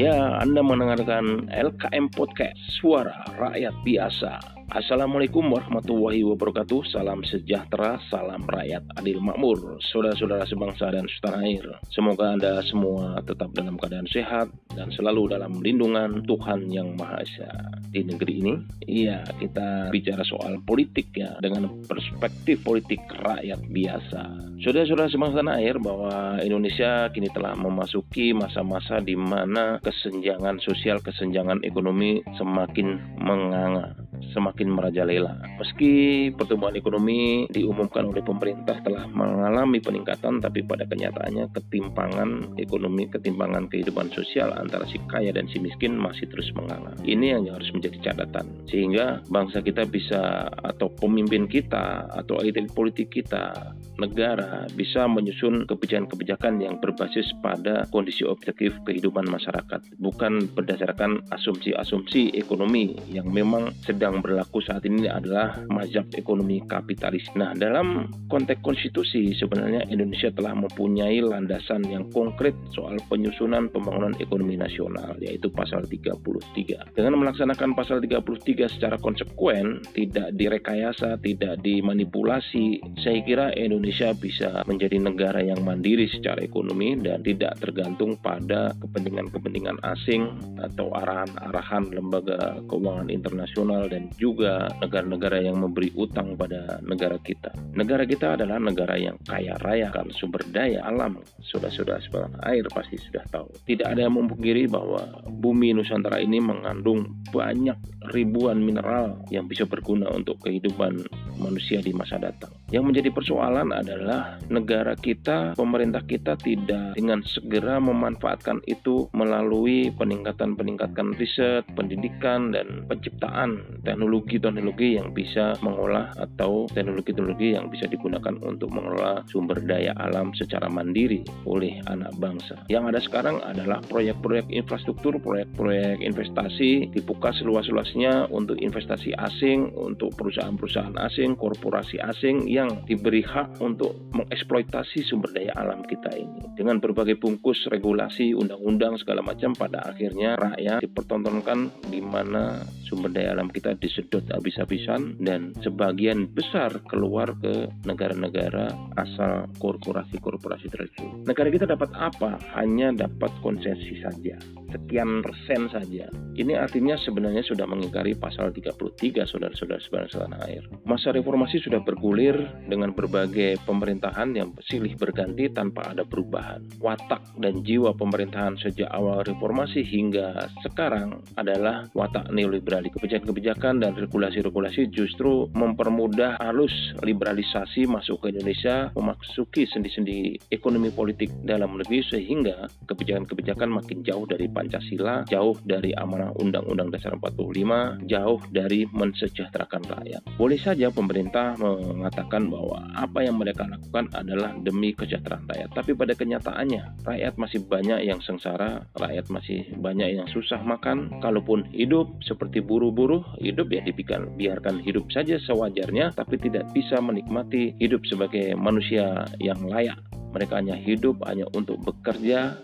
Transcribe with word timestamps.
Ya, 0.00 0.40
Anda 0.40 0.64
mendengarkan 0.64 1.52
LKM 1.52 2.08
Podcast, 2.16 2.56
suara 2.80 3.20
rakyat 3.36 3.76
biasa. 3.84 4.59
Assalamualaikum 4.70 5.50
warahmatullahi 5.50 6.22
wabarakatuh. 6.22 6.94
Salam 6.94 7.26
sejahtera, 7.26 7.98
salam 8.06 8.46
rakyat 8.46 8.86
adil 9.02 9.18
makmur. 9.18 9.82
Saudara-saudara 9.82 10.46
sebangsa 10.46 10.94
dan 10.94 11.10
setanah 11.10 11.42
air 11.42 11.66
Semoga 11.90 12.38
Anda 12.38 12.62
semua 12.62 13.18
tetap 13.26 13.50
dalam 13.50 13.74
keadaan 13.74 14.06
sehat 14.06 14.46
Dan 14.70 14.94
selalu 14.94 15.34
dalam 15.34 15.58
lindungan 15.58 16.22
Tuhan 16.22 16.70
Yang 16.70 16.88
Maha 16.94 17.18
Esa. 17.18 17.50
Di 17.90 18.06
negeri 18.06 18.34
ini 18.38 18.54
Iya, 18.86 19.26
kita 19.42 19.90
bicara 19.90 20.22
soal 20.22 20.62
politik 20.62 21.18
ya 21.18 21.34
Dengan 21.42 21.66
perspektif 21.90 22.62
politik 22.62 23.02
rakyat 23.26 23.66
biasa. 23.74 24.54
Saudara-saudara 24.62 25.10
sebangsa 25.10 25.42
tanah 25.42 25.58
air 25.58 25.82
bahwa 25.82 26.38
Indonesia 26.46 27.10
kini 27.10 27.26
telah 27.34 27.58
memasuki 27.58 28.30
masa-masa 28.30 29.02
di 29.02 29.18
mana 29.18 29.82
kesenjangan 29.82 30.62
sosial, 30.62 31.02
kesenjangan 31.02 31.66
ekonomi 31.66 32.22
semakin 32.38 33.18
menganga 33.18 33.98
semakin 34.32 34.68
merajalela. 34.70 35.36
Meski 35.58 36.28
pertumbuhan 36.32 36.76
ekonomi 36.78 37.44
diumumkan 37.50 38.08
oleh 38.08 38.22
pemerintah 38.24 38.78
telah 38.80 39.04
mengalami 39.10 39.82
peningkatan, 39.82 40.40
tapi 40.40 40.64
pada 40.64 40.86
kenyataannya 40.86 41.50
ketimpangan 41.52 42.56
ekonomi, 42.56 43.08
ketimpangan 43.10 43.68
kehidupan 43.68 44.12
sosial 44.14 44.54
antara 44.56 44.86
si 44.88 45.00
kaya 45.10 45.34
dan 45.34 45.48
si 45.50 45.58
miskin 45.58 45.98
masih 45.98 46.28
terus 46.30 46.48
menganga. 46.56 46.94
Ini 47.04 47.36
yang 47.38 47.50
harus 47.52 47.70
menjadi 47.74 48.12
catatan. 48.12 48.46
Sehingga 48.70 49.20
bangsa 49.28 49.60
kita 49.60 49.84
bisa 49.88 50.48
atau 50.50 50.88
pemimpin 50.98 51.50
kita 51.50 52.08
atau 52.10 52.40
elit 52.40 52.70
politik 52.72 53.12
kita, 53.12 53.76
negara 54.00 54.66
bisa 54.72 55.04
menyusun 55.04 55.68
kebijakan-kebijakan 55.68 56.58
yang 56.58 56.80
berbasis 56.80 57.28
pada 57.44 57.84
kondisi 57.92 58.24
objektif 58.24 58.72
kehidupan 58.88 59.28
masyarakat, 59.28 59.80
bukan 60.00 60.48
berdasarkan 60.56 61.20
asumsi-asumsi 61.30 62.34
ekonomi 62.34 62.96
yang 63.12 63.28
memang 63.28 63.70
sedang 63.84 64.09
yang 64.10 64.18
berlaku 64.18 64.58
saat 64.58 64.82
ini 64.84 65.06
adalah 65.06 65.62
mazhab 65.70 66.10
ekonomi 66.18 66.58
kapitalis. 66.66 67.30
Nah, 67.38 67.54
dalam 67.54 68.10
konteks 68.26 68.58
konstitusi 68.58 69.30
sebenarnya 69.38 69.86
Indonesia 69.86 70.34
telah 70.34 70.58
mempunyai 70.58 71.22
landasan 71.22 71.86
yang 71.86 72.10
konkret 72.10 72.52
soal 72.74 72.98
penyusunan 73.06 73.70
pembangunan 73.70 74.12
ekonomi 74.18 74.58
nasional 74.58 75.14
yaitu 75.22 75.46
pasal 75.54 75.86
33. 75.86 76.98
Dengan 76.98 77.14
melaksanakan 77.22 77.78
pasal 77.78 78.02
33 78.02 78.66
secara 78.66 78.96
konsekuen, 78.98 79.78
tidak 79.94 80.34
direkayasa, 80.34 81.20
tidak 81.22 81.62
dimanipulasi, 81.62 82.82
saya 82.98 83.22
kira 83.22 83.54
Indonesia 83.54 84.10
bisa 84.16 84.66
menjadi 84.66 84.98
negara 84.98 85.40
yang 85.44 85.62
mandiri 85.62 86.10
secara 86.10 86.42
ekonomi 86.42 86.98
dan 86.98 87.22
tidak 87.22 87.60
tergantung 87.62 88.18
pada 88.18 88.74
kepentingan-kepentingan 88.80 89.78
asing 89.84 90.34
atau 90.58 90.90
arahan-arahan 90.96 91.92
lembaga 91.92 92.58
keuangan 92.66 93.12
internasional 93.12 93.86
dan 93.86 93.99
dan 94.00 94.08
juga 94.16 94.64
negara-negara 94.80 95.44
yang 95.44 95.60
memberi 95.60 95.92
utang 95.92 96.32
pada 96.32 96.80
negara 96.80 97.20
kita. 97.20 97.52
Negara 97.76 98.08
kita 98.08 98.40
adalah 98.40 98.56
negara 98.56 98.96
yang 98.96 99.20
kaya 99.28 99.60
raya 99.60 99.92
kan 99.92 100.08
sumber 100.16 100.40
daya 100.48 100.80
alam. 100.88 101.20
Sudah-sudah 101.44 102.00
sebarang 102.08 102.40
air 102.48 102.64
pasti 102.72 102.96
sudah 102.96 103.20
tahu. 103.28 103.52
Tidak 103.68 103.84
ada 103.84 104.08
yang 104.08 104.16
memungkiri 104.16 104.72
bahwa 104.72 105.04
bumi 105.28 105.76
Nusantara 105.76 106.16
ini 106.16 106.40
mengandung 106.40 107.20
banyak 107.28 107.76
ribuan 108.16 108.64
mineral 108.64 109.20
yang 109.28 109.44
bisa 109.44 109.68
berguna 109.68 110.08
untuk 110.08 110.40
kehidupan 110.40 111.04
manusia 111.36 111.84
di 111.84 111.92
masa 111.92 112.16
datang. 112.16 112.48
Yang 112.70 112.84
menjadi 112.86 113.10
persoalan 113.10 113.74
adalah 113.74 114.38
negara 114.46 114.94
kita, 114.94 115.58
pemerintah 115.58 116.04
kita 116.06 116.38
tidak 116.38 116.94
dengan 116.94 117.20
segera 117.26 117.82
memanfaatkan 117.82 118.62
itu 118.70 119.10
melalui 119.10 119.90
peningkatan-peningkatan 119.96 121.18
riset, 121.18 121.66
pendidikan, 121.74 122.54
dan 122.54 122.86
penciptaan 122.86 123.82
teknologi-teknologi 123.90 125.02
yang 125.02 125.10
bisa 125.10 125.58
mengolah 125.66 126.14
atau 126.14 126.70
teknologi-teknologi 126.70 127.58
yang 127.58 127.66
bisa 127.66 127.90
digunakan 127.90 128.38
untuk 128.46 128.70
mengelola 128.70 129.26
sumber 129.26 129.58
daya 129.66 129.90
alam 129.98 130.30
secara 130.38 130.70
mandiri 130.70 131.26
oleh 131.42 131.82
anak 131.90 132.14
bangsa. 132.22 132.62
Yang 132.70 132.84
ada 132.94 133.00
sekarang 133.02 133.36
adalah 133.42 133.82
proyek-proyek 133.90 134.46
infrastruktur, 134.54 135.18
proyek-proyek 135.18 136.06
investasi 136.06 136.94
dibuka 136.94 137.34
seluas-luasnya 137.34 138.30
untuk 138.30 138.62
investasi 138.62 139.10
asing, 139.18 139.74
untuk 139.74 140.14
perusahaan-perusahaan 140.14 140.94
asing, 141.02 141.34
korporasi 141.34 141.98
asing 141.98 142.46
yang 142.46 142.70
diberi 142.86 143.26
hak 143.26 143.58
untuk 143.58 143.98
mengeksploitasi 144.14 145.02
sumber 145.02 145.34
daya 145.34 145.56
alam 145.58 145.82
kita 145.82 146.12
ini 146.14 146.52
dengan 146.54 146.76
berbagai 146.76 147.16
bungkus 147.16 147.66
regulasi 147.72 148.36
undang-undang 148.36 149.00
segala 149.00 149.24
macam 149.24 149.56
pada 149.56 149.80
akhirnya 149.88 150.36
rakyat 150.36 150.84
dipertontonkan 150.84 151.72
di 151.88 152.04
mana 152.04 152.60
sumber 152.84 153.08
daya 153.08 153.32
alam 153.32 153.48
kita 153.48 153.79
disedot 153.80 154.28
habis-habisan 154.30 155.16
dan 155.18 155.56
sebagian 155.64 156.28
besar 156.30 156.70
keluar 156.86 157.32
ke 157.40 157.66
negara-negara 157.88 158.70
asal 159.00 159.48
korporasi-korporasi 159.58 160.68
tersebut. 160.68 161.24
Negara 161.26 161.48
kita 161.48 161.66
dapat 161.66 161.90
apa? 161.96 162.36
Hanya 162.60 162.92
dapat 162.92 163.32
konsesi 163.40 163.98
saja, 164.04 164.36
sekian 164.72 165.20
persen 165.20 165.68
saja. 165.68 166.06
Ini 166.34 166.56
artinya 166.56 166.96
sebenarnya 166.96 167.44
sudah 167.44 167.68
mengingkari 167.68 168.16
pasal 168.16 168.54
33 168.54 169.28
saudara-saudara 169.28 169.82
sebangsa 169.82 170.24
tanah 170.24 170.40
air. 170.48 170.64
Masa 170.86 171.12
reformasi 171.12 171.60
sudah 171.60 171.82
bergulir 171.84 172.38
dengan 172.70 172.94
berbagai 172.96 173.60
pemerintahan 173.68 174.32
yang 174.32 174.54
silih 174.64 174.94
berganti 174.96 175.50
tanpa 175.52 175.92
ada 175.92 176.06
perubahan. 176.06 176.64
Watak 176.80 177.36
dan 177.42 177.60
jiwa 177.66 177.92
pemerintahan 177.92 178.56
sejak 178.56 178.88
awal 178.94 179.26
reformasi 179.26 179.84
hingga 179.84 180.48
sekarang 180.64 181.20
adalah 181.36 181.90
watak 181.92 182.30
neoliberal. 182.32 182.86
Kebijakan-kebijakan 182.88 183.84
dan 183.84 183.92
regulasi-regulasi 183.98 184.88
justru 184.88 185.50
mempermudah 185.52 186.40
arus 186.50 186.72
liberalisasi 187.04 187.84
masuk 187.84 188.24
ke 188.24 188.32
Indonesia, 188.32 188.88
memasuki 188.96 189.68
sendi-sendi 189.68 190.40
ekonomi 190.48 190.88
politik 190.88 191.28
dalam 191.44 191.76
negeri 191.76 192.00
sehingga 192.06 192.70
kebijakan-kebijakan 192.88 193.68
makin 193.68 194.00
jauh 194.00 194.24
dari 194.24 194.48
Pancasila, 194.60 195.24
jauh 195.24 195.56
dari 195.64 195.96
amanah 195.96 196.36
Undang-Undang 196.36 196.92
Dasar 196.92 197.16
45, 197.16 198.04
jauh 198.04 198.40
dari 198.52 198.84
mensejahterakan 198.92 199.82
rakyat. 199.88 200.22
Boleh 200.36 200.60
saja 200.60 200.92
pemerintah 200.92 201.56
mengatakan 201.56 202.52
bahwa 202.52 202.92
apa 202.92 203.24
yang 203.24 203.40
mereka 203.40 203.64
lakukan 203.64 204.12
adalah 204.12 204.52
demi 204.60 204.92
kesejahteraan 204.92 205.48
rakyat. 205.48 205.70
Tapi 205.72 205.96
pada 205.96 206.12
kenyataannya, 206.12 207.08
rakyat 207.08 207.34
masih 207.40 207.64
banyak 207.64 208.04
yang 208.04 208.20
sengsara, 208.20 208.84
rakyat 209.00 209.32
masih 209.32 209.64
banyak 209.80 210.20
yang 210.20 210.28
susah 210.28 210.60
makan. 210.60 211.08
Kalaupun 211.24 211.64
hidup 211.72 212.20
seperti 212.20 212.60
buru-buru, 212.60 213.24
hidup 213.40 213.72
ya 213.72 213.80
dibiarkan 213.80 214.36
biarkan 214.36 214.76
hidup 214.84 215.08
saja 215.08 215.40
sewajarnya, 215.40 216.12
tapi 216.12 216.36
tidak 216.36 216.68
bisa 216.76 217.00
menikmati 217.00 217.72
hidup 217.80 218.04
sebagai 218.04 218.52
manusia 218.58 219.24
yang 219.40 219.62
layak. 219.64 219.96
Mereka 220.30 220.62
hanya 220.62 220.78
hidup 220.78 221.26
hanya 221.26 221.46
untuk 221.56 221.82
bekerja 221.82 222.54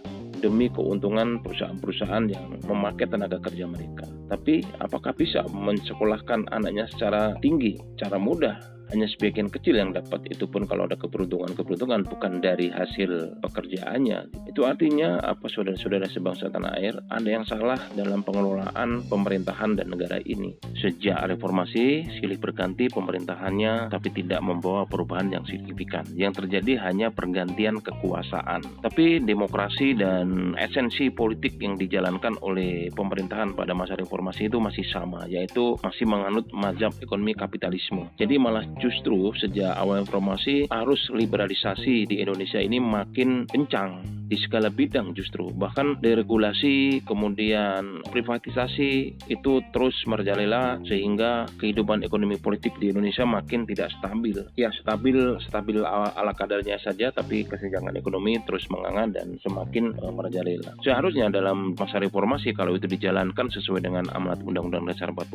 demi 0.46 0.70
keuntungan 0.70 1.42
perusahaan-perusahaan 1.42 2.30
yang 2.30 2.62
memakai 2.70 3.10
tenaga 3.10 3.42
kerja 3.42 3.66
mereka. 3.66 4.06
Tapi 4.30 4.62
apakah 4.78 5.10
bisa 5.18 5.42
mensekolahkan 5.50 6.46
anaknya 6.54 6.86
secara 6.94 7.34
tinggi, 7.42 7.74
cara 7.98 8.14
mudah? 8.14 8.75
Hanya 8.92 9.06
sebagian 9.10 9.50
kecil 9.50 9.78
yang 9.78 9.90
dapat. 9.90 10.22
Itu 10.30 10.46
pun 10.46 10.66
kalau 10.68 10.86
ada 10.86 10.94
keberuntungan-keberuntungan 10.98 12.06
bukan 12.06 12.38
dari 12.38 12.70
hasil 12.70 13.40
pekerjaannya. 13.42 14.46
Itu 14.50 14.66
artinya 14.68 15.18
apa 15.22 15.46
saudara-saudara 15.50 16.06
sebangsa 16.10 16.50
tanah 16.50 16.72
air? 16.78 16.94
Ada 17.10 17.28
yang 17.28 17.44
salah 17.46 17.78
dalam 17.94 18.22
pengelolaan 18.22 19.06
pemerintahan 19.06 19.78
dan 19.78 19.90
negara 19.90 20.22
ini. 20.22 20.54
Sejak 20.78 21.26
reformasi 21.26 22.06
silih 22.18 22.38
berganti 22.38 22.86
pemerintahannya 22.90 23.90
tapi 23.90 24.08
tidak 24.14 24.40
membawa 24.42 24.86
perubahan 24.86 25.30
yang 25.32 25.44
signifikan. 25.48 26.06
Yang 26.14 26.44
terjadi 26.44 26.86
hanya 26.86 27.10
pergantian 27.10 27.82
kekuasaan. 27.82 28.62
Tapi 28.84 29.22
demokrasi 29.22 29.96
dan 29.98 30.54
esensi 30.58 31.10
politik 31.10 31.58
yang 31.58 31.74
dijalankan 31.80 32.38
oleh 32.44 32.92
pemerintahan 32.92 33.56
pada 33.56 33.72
masa 33.72 33.98
reformasi 33.98 34.46
itu 34.46 34.58
masih 34.62 34.84
sama 34.88 35.24
yaitu 35.26 35.74
masih 35.82 36.06
menganut 36.06 36.46
mazhab 36.52 36.92
ekonomi 37.02 37.32
kapitalisme. 37.34 38.08
Jadi 38.20 38.36
malah 38.36 38.64
justru 38.82 39.32
sejak 39.36 39.72
awal 39.76 40.02
informasi 40.02 40.68
arus 40.68 41.08
liberalisasi 41.12 42.08
di 42.08 42.20
Indonesia 42.20 42.60
ini 42.60 42.80
makin 42.82 43.48
kencang 43.48 44.04
di 44.26 44.34
segala 44.42 44.68
bidang 44.68 45.14
justru. 45.14 45.54
Bahkan 45.54 46.02
deregulasi 46.02 47.06
kemudian 47.06 48.02
privatisasi 48.10 49.14
itu 49.30 49.52
terus 49.70 49.94
merajalela 50.10 50.82
sehingga 50.82 51.46
kehidupan 51.62 52.02
ekonomi 52.02 52.34
politik 52.34 52.74
di 52.82 52.90
Indonesia 52.90 53.22
makin 53.22 53.62
tidak 53.70 53.94
stabil. 53.94 54.34
Ya 54.58 54.74
stabil 54.74 55.38
stabil 55.46 55.78
ala, 55.86 56.34
kadarnya 56.34 56.76
saja 56.82 57.14
tapi 57.14 57.46
kesenjangan 57.46 57.94
ekonomi 57.94 58.36
terus 58.42 58.66
menganga 58.68 59.22
dan 59.22 59.38
semakin 59.40 59.94
uh, 60.02 60.10
merajalela 60.10 60.74
seharusnya 60.82 61.30
dalam 61.30 61.78
masa 61.78 62.02
reformasi 62.02 62.50
kalau 62.52 62.74
itu 62.74 62.90
dijalankan 62.90 63.46
sesuai 63.48 63.86
dengan 63.86 64.04
amanat 64.12 64.42
Undang-Undang 64.42 64.90
Dasar 64.90 65.14
45 65.14 65.30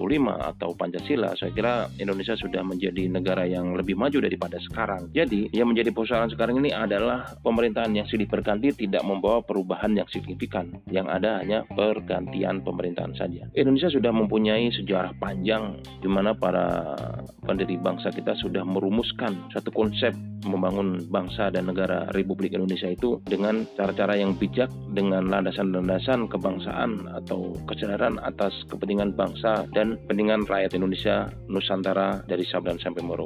atau 0.55 0.69
Pancasila 0.75 1.31
saya 1.39 1.51
kira 1.55 1.73
Indonesia 1.97 2.35
sudah 2.35 2.61
menjadi 2.61 3.07
negara 3.07 3.30
negara 3.31 3.47
yang 3.47 3.71
lebih 3.79 3.95
maju 3.95 4.19
daripada 4.19 4.59
sekarang. 4.59 5.07
Jadi, 5.15 5.47
yang 5.55 5.71
menjadi 5.71 5.95
persoalan 5.95 6.27
sekarang 6.27 6.59
ini 6.59 6.75
adalah 6.75 7.31
pemerintahan 7.39 7.95
yang 7.95 8.03
silih 8.03 8.27
berganti 8.27 8.75
tidak 8.75 9.07
membawa 9.07 9.39
perubahan 9.39 9.95
yang 9.95 10.03
signifikan. 10.11 10.67
Yang 10.91 11.07
ada 11.07 11.39
hanya 11.39 11.63
pergantian 11.71 12.59
pemerintahan 12.59 13.15
saja. 13.15 13.47
Indonesia 13.55 13.87
sudah 13.87 14.11
mempunyai 14.11 14.67
sejarah 14.75 15.15
panjang 15.15 15.79
di 16.03 16.11
mana 16.11 16.35
para 16.35 16.91
pendiri 17.47 17.79
bangsa 17.79 18.11
kita 18.11 18.35
sudah 18.35 18.67
merumuskan 18.67 19.47
satu 19.55 19.71
konsep 19.71 20.11
membangun 20.45 21.05
bangsa 21.09 21.53
dan 21.53 21.69
negara 21.69 22.09
Republik 22.17 22.53
Indonesia 22.57 22.89
itu 22.89 23.21
dengan 23.29 23.65
cara-cara 23.77 24.17
yang 24.17 24.33
bijak 24.33 24.69
dengan 24.93 25.29
landasan-landasan 25.29 26.25
kebangsaan 26.29 27.05
atau 27.13 27.53
kesadaran 27.69 28.17
atas 28.25 28.65
kepentingan 28.69 29.13
bangsa 29.13 29.69
dan 29.77 30.01
kepentingan 30.05 30.49
rakyat 30.49 30.73
Indonesia 30.73 31.29
Nusantara 31.45 32.25
dari 32.25 32.45
Sabang 32.49 32.81
sampai 32.81 33.05
Merauke 33.05 33.20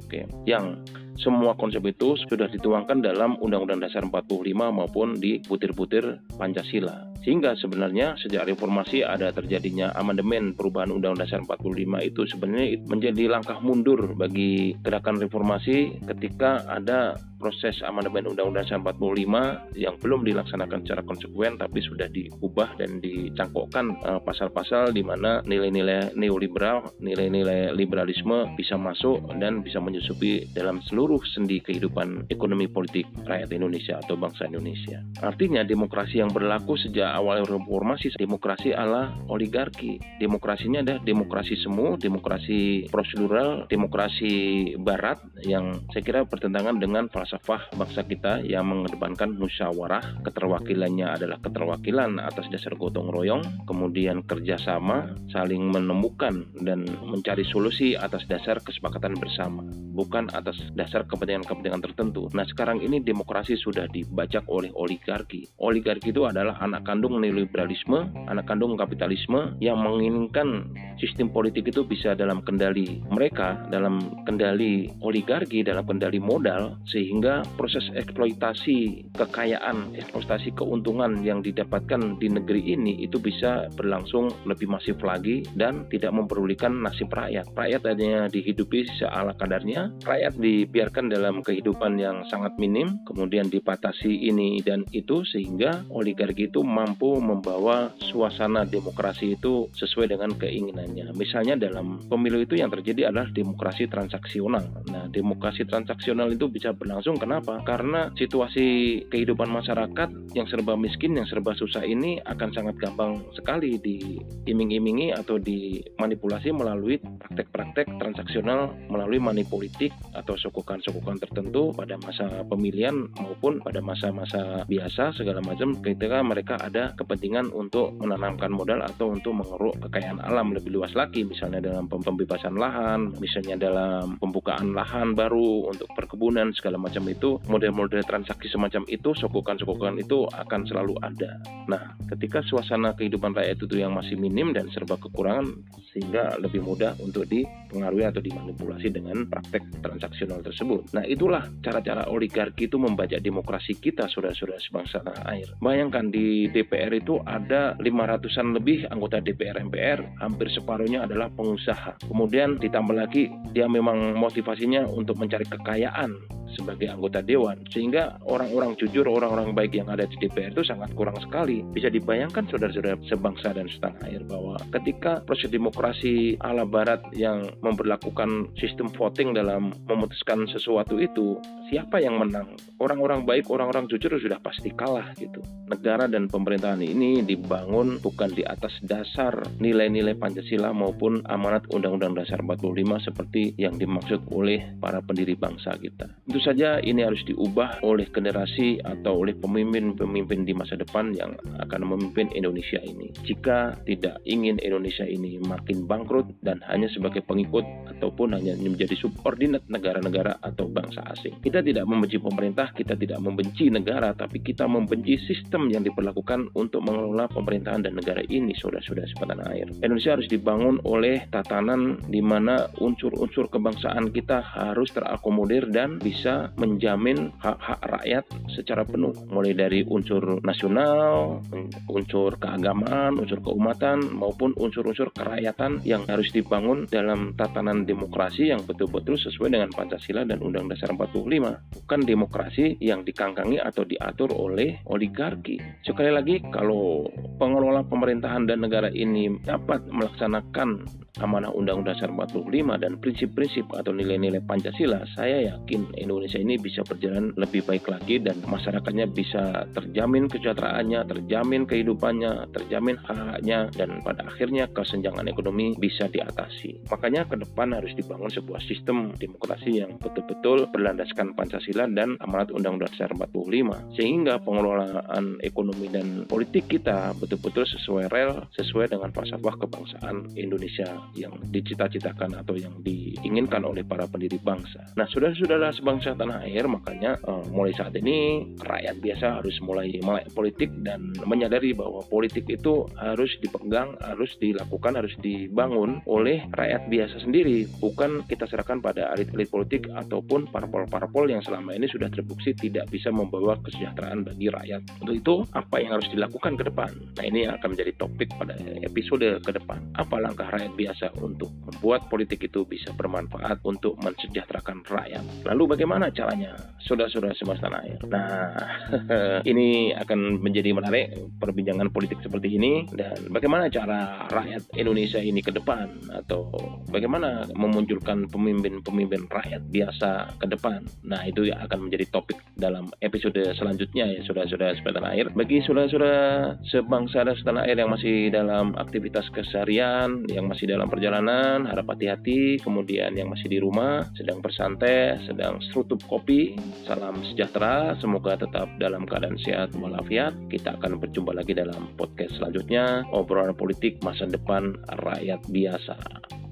yang 0.47 0.81
semua 1.15 1.56
konsep 1.56 1.80
itu 1.88 2.19
sudah 2.27 2.51
dituangkan 2.51 3.00
dalam 3.00 3.39
Undang-Undang 3.39 3.88
Dasar 3.88 4.03
45 4.03 4.51
maupun 4.51 5.15
di 5.15 5.39
butir-butir 5.39 6.19
Pancasila. 6.36 7.07
Sehingga 7.24 7.56
sebenarnya 7.57 8.19
sejak 8.19 8.45
reformasi 8.45 9.01
ada 9.01 9.31
terjadinya 9.31 9.95
amandemen 9.95 10.53
perubahan 10.53 10.92
Undang-Undang 10.92 11.25
Dasar 11.25 11.39
45 11.47 12.03
itu 12.03 12.21
sebenarnya 12.27 12.83
menjadi 12.86 13.24
langkah 13.31 13.57
mundur 13.63 14.13
bagi 14.13 14.75
gerakan 14.83 15.18
reformasi 15.24 16.03
ketika 16.03 16.68
ada 16.68 17.15
proses 17.37 17.79
amandemen 17.85 18.25
Undang-Undang 18.31 18.65
Dasar 18.65 18.81
45 18.81 19.77
yang 19.77 19.95
belum 20.01 20.25
dilaksanakan 20.25 20.83
secara 20.83 21.01
konsekuen 21.05 21.59
tapi 21.59 21.79
sudah 21.83 22.07
diubah 22.09 22.79
dan 22.79 22.99
dicangkokkan 23.03 23.85
uh, 24.01 24.19
pasal-pasal 24.23 24.95
di 24.95 25.03
mana 25.05 25.43
nilai-nilai 25.45 26.15
neoliberal, 26.17 26.95
nilai-nilai 26.99 27.75
liberalisme 27.75 28.55
bisa 28.57 28.79
masuk 28.79 29.21
dan 29.37 29.61
bisa 29.61 29.77
menyusupi 29.77 30.47
dalam 30.55 30.81
seluruh 30.87 31.21
sendi 31.35 31.61
kehidupan 31.61 32.31
ekonomi 32.31 32.65
politik 32.65 33.05
rakyat 33.27 33.51
Indonesia 33.53 33.99
atau 33.99 34.17
bangsa 34.17 34.47
Indonesia. 34.49 35.03
Artinya 35.21 35.61
demokrasi 35.61 36.23
yang 36.23 36.31
berlaku 36.31 36.79
sejak 36.79 37.11
awal 37.11 37.43
reformasi 37.45 38.15
demokrasi 38.15 38.73
ala 38.73 39.13
oligarki. 39.29 39.99
Demokrasinya 40.17 40.81
ada 40.81 40.95
demokrasi 41.03 41.59
semu, 41.59 41.99
demokrasi 41.99 42.87
prosedural, 42.89 43.67
demokrasi 43.67 44.73
barat 44.79 45.21
yang 45.43 45.83
saya 45.91 46.03
kira 46.03 46.21
bertentangan 46.25 46.79
dengan 46.79 47.07
falsafah 47.25 47.74
bangsa 47.74 48.06
kita 48.06 48.45
yang 48.45 48.69
mengedepankan 48.69 49.33
musyawarah, 49.33 50.22
keterwakilannya 50.22 51.10
adalah 51.10 51.42
keterwakilan 51.42 52.22
atas 52.22 52.45
dasar 52.54 52.77
gotong 52.77 53.10
royong, 53.10 53.66
kemudian 53.66 54.22
kerjasama, 54.30 55.10
saling 55.33 55.74
menemukan 55.74 56.45
dan 56.62 56.86
mencari 56.86 57.42
solusi 57.50 57.98
atas 57.98 58.30
dasar 58.30 58.62
kesepakatan 58.62 59.18
bersama, 59.18 59.66
bukan 59.98 60.30
atas 60.38 60.54
dasar 60.77 61.10
kepentingan-kepentingan 61.10 61.81
tertentu. 61.81 62.30
Nah 62.38 62.45
sekarang 62.45 62.86
ini 62.86 63.01
demokrasi 63.01 63.57
sudah 63.57 63.89
dibajak 63.89 64.45
oleh 64.45 64.69
oligarki. 64.78 65.50
Oligarki 65.57 66.13
itu 66.13 66.30
adalah 66.30 66.62
anak 66.62 66.86
kandung 66.86 67.18
neoliberalisme, 67.18 68.30
anak 68.30 68.45
kandung 68.45 68.78
kapitalisme 68.78 69.57
yang 69.57 69.81
menginginkan 69.81 70.69
sistem 71.01 71.33
politik 71.33 71.74
itu 71.74 71.81
bisa 71.81 72.13
dalam 72.13 72.45
kendali 72.45 73.01
mereka, 73.10 73.66
dalam 73.74 74.21
kendali 74.30 74.94
oligarki, 75.01 75.66
dalam 75.66 75.89
kendali 75.89 76.21
modal, 76.21 76.78
sehingga 76.86 77.14
sehingga 77.15 77.47
proses 77.56 77.88
eksploitasi 77.95 79.07
kekayaan, 79.15 79.95
eksploitasi 79.95 80.51
keuntungan 80.51 81.23
yang 81.23 81.39
didapatkan 81.39 82.19
di 82.19 82.27
negeri 82.27 82.75
ini 82.75 83.07
itu 83.07 83.23
bisa 83.23 83.71
berlangsung 83.71 84.27
lebih 84.44 84.67
masif 84.67 85.00
lagi 85.00 85.47
dan 85.56 85.88
tidak 85.88 86.12
mempedulikan 86.12 86.75
nasib 86.83 87.07
rakyat. 87.15 87.47
Rakyat 87.56 87.81
hanya 87.88 88.27
dihidupi 88.27 88.83
seala 89.00 89.31
kadarnya, 89.31 89.95
rakyat 90.03 90.35
dibiarkan 90.35 91.07
dalam 91.07 91.39
kehidupan 91.39 91.95
yang 91.95 92.27
sangat 92.27 92.51
minim, 92.59 93.00
kemudian 93.07 93.47
dipatasi 93.47 94.11
ini 94.27 94.59
dan 94.59 94.83
itu 94.91 95.23
sehingga 95.23 95.88
oligarki 95.95 96.51
itu 96.51 96.68
mampu 96.68 97.15
membawa 97.23 97.95
suasana 97.95 98.68
demokrasi 98.68 99.39
itu 99.39 99.71
sesuai 99.71 100.11
dengan 100.11 100.35
keinginannya. 100.35 101.15
Misalnya 101.15 101.56
dalam 101.56 102.03
pemilu 102.11 102.44
itu 102.44 102.59
yang 102.59 102.68
terjadi 102.68 103.07
adalah 103.07 103.31
demokrasi 103.31 103.88
transaksional. 103.88 104.83
Nah, 104.91 105.07
demokrasi 105.07 105.63
transaksional 105.63 106.27
itu 106.35 106.51
bisa 106.51 106.75
berlangsung 106.75 107.05
Kenapa? 107.13 107.62
Karena 107.62 108.10
situasi 108.18 108.98
kehidupan 109.13 109.46
masyarakat 109.46 110.34
yang 110.34 110.50
serba 110.50 110.74
miskin, 110.74 111.13
yang 111.13 111.30
serba 111.30 111.54
susah 111.54 111.86
ini 111.86 112.18
akan 112.25 112.50
sangat 112.50 112.81
gampang 112.81 113.22
sekali 113.38 113.78
diiming-imingi 113.78 115.13
atau 115.13 115.38
dimanipulasi 115.38 116.50
melalui 116.50 116.98
praktek-praktek 116.98 117.86
transaksional 118.02 118.74
melalui 118.90 119.22
money 119.22 119.46
politik 119.46 119.94
atau 120.18 120.34
sokokan-sokokan 120.34 121.22
tertentu 121.22 121.69
pada 121.78 122.00
masa 122.02 122.42
pemilihan 122.50 123.06
maupun 123.22 123.62
pada 123.62 123.84
masa-masa 123.86 124.66
biasa 124.66 125.13
segala 125.13 125.46
macam 125.46 125.78
ketika 125.86 126.25
mereka 126.25 126.56
ada 126.57 126.96
kepentingan 126.98 127.52
untuk 127.52 127.94
menanamkan 128.00 128.50
modal 128.50 128.81
atau 128.81 129.12
untuk 129.13 129.38
mengeruk 129.38 129.78
kekayaan 129.86 130.24
alam 130.24 130.56
lebih 130.56 130.74
luas 130.74 130.96
lagi 130.98 131.28
misalnya 131.28 131.60
dalam 131.60 131.92
pembebasan 131.92 132.56
lahan, 132.56 133.12
misalnya 133.19 133.60
dalam 133.60 134.16
pembukaan 134.18 134.72
lahan 134.72 135.12
baru 135.13 135.68
untuk 135.68 135.92
perkebunan 135.94 136.56
segala 136.56 136.80
macam 136.80 136.94
semacam 136.95 137.12
itu, 137.12 137.30
model-model 137.51 138.01
transaksi 138.07 138.47
semacam 138.47 138.88
itu, 138.88 139.12
sokokan-sokokan 139.12 140.00
itu 140.00 140.24
akan 140.31 140.63
selalu 140.63 140.95
ada. 141.03 141.44
Nah, 141.68 141.92
ketika 142.07 142.39
suasana 142.39 142.95
kehidupan 142.95 143.36
rakyat 143.36 143.59
itu 143.59 143.83
yang 143.83 143.92
masih 143.92 144.15
minim 144.15 144.56
dan 144.56 144.71
serba 144.71 144.95
kekurangan, 144.95 145.59
sehingga 145.92 146.39
lebih 146.39 146.63
mudah 146.63 146.95
untuk 147.03 147.27
dipengaruhi 147.27 148.07
atau 148.07 148.24
dimanipulasi 148.24 148.95
dengan 148.95 149.27
praktek 149.27 149.83
transaksional 149.83 150.39
tersebut. 150.39 150.95
Nah, 150.95 151.03
itulah 151.03 151.44
cara-cara 151.59 152.07
oligarki 152.07 152.71
itu 152.71 152.80
membajak 152.80 153.19
demokrasi 153.19 153.75
kita, 153.75 154.07
saudara-saudara 154.07 154.63
sebangsa 154.63 155.03
tanah 155.03 155.27
air. 155.36 155.51
Bayangkan 155.59 156.07
di 156.07 156.47
DPR 156.47 156.95
itu 156.95 157.19
ada 157.27 157.75
500-an 157.75 158.56
lebih 158.56 158.88
anggota 158.88 159.19
DPR 159.19 159.59
MPR, 159.59 160.24
hampir 160.24 160.47
separuhnya 160.47 161.03
adalah 161.03 161.27
pengusaha. 161.36 162.00
Kemudian 162.07 162.56
ditambah 162.56 162.95
lagi 162.95 163.27
dia 163.51 163.68
memang 163.68 164.15
motivasinya 164.15 164.88
untuk 164.88 165.19
mencari 165.19 165.44
kekayaan 165.44 166.36
sebagai 166.56 166.90
anggota 166.90 167.19
dewan. 167.22 167.62
Sehingga 167.69 168.18
orang-orang 168.25 168.80
jujur 168.80 169.06
orang-orang 169.06 169.52
baik 169.54 169.78
yang 169.78 169.92
ada 169.92 170.07
di 170.07 170.16
DPR 170.18 170.56
itu 170.56 170.63
sangat 170.63 170.96
kurang 170.98 171.19
sekali. 171.22 171.62
Bisa 171.75 171.92
dibayangkan 171.92 172.48
saudara-saudara 172.50 172.98
sebangsa 173.06 173.54
dan 173.54 173.68
setanah 173.69 174.02
air 174.07 174.24
bahwa 174.25 174.57
ketika 174.74 175.22
proses 175.28 175.52
demokrasi 175.52 176.40
ala 176.42 176.63
barat 176.63 177.04
yang 177.13 177.52
memperlakukan 177.62 178.56
sistem 178.57 178.90
voting 178.96 179.36
dalam 179.36 179.75
memutuskan 179.86 180.48
sesuatu 180.50 180.98
itu 180.98 181.38
siapa 181.69 182.00
yang 182.00 182.18
menang? 182.18 182.56
Orang-orang 182.80 183.28
baik 183.28 183.52
orang-orang 183.52 183.88
jujur 183.92 184.16
sudah 184.16 184.40
pasti 184.40 184.72
kalah 184.72 185.12
gitu. 185.19 185.44
Negara 185.68 186.06
dan 186.06 186.30
pemerintahan 186.30 186.81
ini 186.81 187.26
dibangun 187.26 187.97
bukan 188.00 188.30
di 188.31 188.45
atas 188.45 188.78
dasar 188.85 189.33
nilai-nilai 189.57 190.14
Pancasila 190.14 190.69
maupun 190.71 191.26
amanat 191.26 191.66
Undang-Undang 191.74 192.21
Dasar 192.21 192.40
45 192.45 193.07
seperti 193.12 193.57
yang 193.57 193.76
dimaksud 193.76 194.30
oleh 194.30 194.78
para 194.78 195.02
pendiri 195.02 195.33
bangsa 195.33 195.74
kita. 195.76 196.06
Itu 196.30 196.40
saja 196.45 196.78
ini 196.78 197.02
harus 197.02 197.25
diubah 197.25 197.81
oleh 197.81 198.06
generasi 198.14 198.78
atau 198.85 199.25
oleh 199.25 199.33
pemimpin-pemimpin 199.33 200.45
di 200.45 200.54
masa 200.54 200.78
depan 200.78 201.09
yang 201.18 201.33
akan 201.57 201.81
memimpin 201.81 202.30
Indonesia 202.37 202.78
ini. 202.85 203.09
Jika 203.25 203.73
tidak 203.90 204.21
ingin 204.30 204.61
Indonesia 204.61 205.09
ini 205.09 205.42
makin 205.42 205.90
bangkrut 205.90 206.30
dan 206.45 206.61
hanya 206.69 206.85
sebagai 206.94 207.25
pengikut 207.25 207.66
ataupun 207.97 208.37
hanya 208.37 208.54
menjadi 208.59 208.94
subordinat 208.99 209.66
negara-negara 209.71 210.37
atau 210.44 210.69
bangsa 210.69 211.02
asing. 211.09 211.42
Kita 211.42 211.66
tidak 211.66 211.90
membenci 211.90 212.21
pemerintah, 212.21 212.69
kita 212.75 212.94
tidak 212.94 213.18
membenci 213.23 213.71
negara, 213.73 214.14
tapi 214.14 214.44
kita 214.44 214.69
membenci 214.69 215.18
sistem 215.25 215.71
yang 215.71 215.81
diperlakukan 215.81 216.54
untuk 216.54 216.83
mengelola 216.83 217.25
pemerintahan 217.31 217.87
dan 217.87 217.94
negara 217.97 218.21
ini, 218.28 218.54
saudara-saudara 218.54 219.07
sepadan 219.09 219.42
air. 219.49 219.68
Indonesia 219.81 220.14
harus 220.14 220.28
dibangun 220.30 220.83
oleh 220.83 221.25
tatanan 221.31 221.97
di 222.11 222.19
mana 222.19 222.68
unsur-unsur 222.78 223.47
kebangsaan 223.47 224.11
kita 224.11 224.44
harus 224.44 224.92
terakomodir 224.92 225.71
dan 225.71 225.97
bisa 226.02 226.24
menjamin 226.57 227.29
hak-hak 227.39 227.79
rakyat 227.85 228.25
secara 228.51 228.81
penuh, 228.83 229.13
mulai 229.29 229.53
dari 229.53 229.85
unsur 229.85 230.41
nasional, 230.41 231.39
unsur 231.87 232.35
keagamaan, 232.41 233.21
unsur 233.21 233.39
keumatan, 233.41 234.01
maupun 234.11 234.57
unsur-unsur 234.57 235.13
kerakyatan 235.13 235.85
yang 235.85 236.03
harus 236.09 236.33
dibangun 236.33 236.89
dalam 236.89 237.37
tatanan 237.37 237.85
demokrasi 237.85 238.49
yang 238.49 238.65
betul-betul 238.65 239.15
sesuai 239.21 239.53
dengan 239.53 239.69
Pancasila 239.71 240.25
dan 240.25 240.41
Undang 240.41 240.71
Dasar 240.71 240.91
45, 240.91 241.85
bukan 241.85 241.99
demokrasi 242.01 242.81
yang 242.81 243.05
dikangkangi 243.05 243.61
atau 243.61 243.85
diatur 243.85 244.33
oleh 244.33 244.81
oligarki. 244.89 245.61
Sekali 245.85 246.09
lagi, 246.09 246.41
kalau 246.49 247.05
pengelola 247.37 247.85
pemerintahan 247.85 248.49
dan 248.49 248.65
negara 248.65 248.89
ini 248.89 249.29
dapat 249.45 249.85
melaksanakan 249.87 251.05
amanah 251.24 251.52
Undang-Undang 251.54 251.95
Dasar 251.95 252.10
45 252.12 252.81
dan 252.81 252.98
prinsip-prinsip 253.00 253.69
atau 253.72 253.92
nilai-nilai 253.95 254.44
Pancasila, 254.44 255.04
saya 255.16 255.54
yakin 255.54 255.95
Indonesia 255.95 256.40
ini 256.42 256.60
bisa 256.60 256.81
berjalan 256.84 257.31
lebih 257.40 257.64
baik 257.64 257.88
lagi 257.88 258.19
dan 258.19 258.42
masyarakatnya 258.44 259.06
bisa 259.12 259.69
terjamin 259.72 260.28
kesejahteraannya, 260.28 261.07
terjamin 261.07 261.64
kehidupannya, 261.69 262.52
terjamin 262.52 262.98
hak-haknya 263.00 263.69
dan 263.76 264.02
pada 264.04 264.28
akhirnya 264.28 264.68
kesenjangan 264.72 265.28
ekonomi 265.30 265.78
bisa 265.78 266.10
diatasi. 266.10 266.90
Makanya 266.92 267.30
ke 267.30 267.40
depan 267.40 267.72
harus 267.72 267.94
dibangun 267.94 268.31
sebuah 268.34 268.60
sistem 268.66 269.14
demokrasi 269.16 269.84
yang 269.84 269.95
betul-betul 270.02 270.68
berlandaskan 270.74 271.38
Pancasila 271.38 271.88
dan 271.92 272.19
amanat 272.19 272.52
Undang-Undang 272.52 272.92
Dasar 272.92 273.14
45 273.14 273.95
sehingga 273.95 274.42
pengelolaan 274.42 275.40
ekonomi 275.45 275.88
dan 275.88 276.28
politik 276.28 276.68
kita 276.68 277.14
betul-betul 277.16 277.64
sesuai 277.64 278.12
rel, 278.12 278.48
sesuai 278.57 278.92
dengan 278.92 279.14
falsafah 279.14 279.56
kebangsaan 279.62 280.34
Indonesia 280.36 281.05
yang 281.14 281.38
dicita-citakan 281.54 282.42
atau 282.42 282.57
yang 282.57 282.74
diinginkan 282.81 283.62
oleh 283.62 283.85
para 283.85 284.09
pendiri 284.09 284.42
bangsa. 284.42 284.81
Nah, 284.97 285.06
saudara-saudara 285.06 285.69
sebangsa 285.76 286.18
tanah 286.18 286.47
air, 286.47 286.66
makanya 286.66 287.19
uh, 287.28 287.44
mulai 287.52 287.76
saat 287.76 287.94
ini 288.00 288.47
rakyat 288.64 288.97
biasa 289.04 289.26
harus 289.42 289.56
mulai 289.62 289.92
melek 290.02 290.31
politik 290.33 290.71
dan 290.81 291.14
menyadari 291.28 291.76
bahwa 291.76 292.02
politik 292.07 292.47
itu 292.47 292.88
harus 292.95 293.31
dipegang, 293.44 294.00
harus 294.02 294.31
dilakukan, 294.40 294.95
harus 294.95 295.14
dibangun 295.19 296.00
oleh 296.07 296.47
rakyat 296.56 296.88
biasa 296.88 297.21
sendiri, 297.21 297.68
bukan 297.78 298.24
kita 298.26 298.47
serahkan 298.47 298.80
pada 298.80 299.12
elit-elit 299.14 299.52
politik 299.52 299.92
ataupun 299.92 300.47
parpol-parpol 300.50 301.28
yang 301.28 301.44
selama 301.44 301.76
ini 301.76 301.92
sudah 301.92 302.07
terbukti 302.07 302.56
tidak 302.56 302.88
bisa 302.88 303.12
membawa 303.12 303.59
kesejahteraan 303.59 304.24
bagi 304.24 304.47
rakyat. 304.47 304.81
Untuk 305.04 305.16
itu, 305.16 305.35
apa 305.52 305.76
yang 305.83 306.00
harus 306.00 306.07
dilakukan 306.07 306.56
ke 306.56 306.64
depan? 306.64 306.92
Nah, 307.19 307.24
ini 307.28 307.44
akan 307.52 307.76
menjadi 307.76 307.92
topik 308.00 308.31
pada 308.40 308.56
episode 308.81 309.28
ke 309.44 309.52
depan. 309.52 309.80
Apa 310.00 310.24
langkah 310.24 310.47
rakyat 310.47 310.74
biasa 310.80 310.94
untuk 311.19 311.52
membuat 311.68 312.07
politik 312.07 312.47
itu 312.47 312.64
bisa 312.64 312.95
bermanfaat 312.95 313.59
untuk 313.68 313.99
mensejahterakan 313.99 314.87
rakyat. 314.87 315.23
Lalu 315.44 315.75
bagaimana 315.75 316.07
caranya? 316.11 316.56
Saudara-saudara 316.85 317.35
semesta 317.35 317.66
tanah 317.66 317.81
air. 317.81 317.99
Nah, 318.06 318.54
ini 319.52 319.90
akan 319.97 320.37
menjadi 320.37 320.69
menarik 320.78 321.18
perbincangan 321.42 321.90
politik 321.90 322.21
seperti 322.21 322.61
ini 322.61 322.85
dan 322.94 323.18
bagaimana 323.33 323.68
cara 323.73 324.30
rakyat 324.30 324.69
Indonesia 324.78 325.18
ini 325.18 325.42
ke 325.42 325.49
depan 325.49 325.90
atau 326.14 326.54
bagaimana 326.94 327.49
memunculkan 327.57 328.30
pemimpin-pemimpin 328.30 329.25
rakyat 329.25 329.66
biasa 329.73 330.37
ke 330.37 330.45
depan. 330.45 330.85
Nah, 331.02 331.25
itu 331.25 331.49
akan 331.49 331.90
menjadi 331.90 332.06
topik 332.14 332.37
dalam 332.54 332.94
episode 333.02 333.42
selanjutnya 333.57 334.06
ya 334.06 334.21
saudara-saudara 334.21 334.78
semesta 334.78 335.09
air. 335.09 335.28
Bagi 335.33 335.66
saudara-saudara 335.66 336.57
sebangsa 336.69 337.25
dan 337.25 337.35
setanah 337.35 337.64
air 337.66 337.81
yang 337.81 337.90
masih 337.90 338.30
dalam 338.30 338.78
aktivitas 338.78 339.25
keseharian, 339.33 340.28
yang 340.30 340.45
masih 340.45 340.69
dalam 340.69 340.84
perjalanan, 340.87 341.65
harap 341.68 341.92
hati-hati. 341.94 342.61
Kemudian 342.61 343.13
yang 343.15 343.31
masih 343.31 343.47
di 343.47 343.59
rumah, 343.61 344.06
sedang 344.18 344.39
bersantai, 344.39 345.21
sedang 345.25 345.59
serutup 345.71 346.01
kopi. 346.06 346.56
Salam 346.85 347.21
sejahtera, 347.25 347.97
semoga 347.99 348.37
tetap 348.39 348.69
dalam 348.77 349.06
keadaan 349.07 349.39
sehat 349.39 349.73
walafiat. 349.77 350.35
Kita 350.51 350.77
akan 350.77 350.97
berjumpa 351.01 351.31
lagi 351.35 351.56
dalam 351.56 351.92
podcast 351.95 352.37
selanjutnya, 352.37 353.06
obrolan 353.15 353.56
politik 353.56 354.01
masa 354.06 354.27
depan 354.30 354.75
rakyat 355.01 355.42
biasa. 355.49 355.95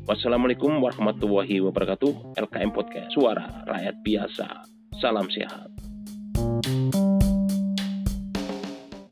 Wassalamualaikum 0.03 0.83
warahmatullahi 0.83 1.63
wabarakatuh. 1.63 2.35
LKM 2.35 2.71
Podcast, 2.75 3.15
suara 3.15 3.63
rakyat 3.63 3.95
biasa. 4.03 4.47
Salam 4.99 5.31
sehat. 5.31 7.02